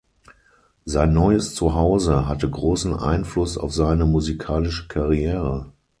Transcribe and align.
Sein 0.83 1.13
neues 1.13 1.53
Zuhause 1.53 2.27
hatte 2.27 2.49
großen 2.49 2.95
Einfluss 2.97 3.59
auf 3.59 3.71
seine 3.71 4.07
musikalische 4.07 4.87
Karriere. 4.87 5.73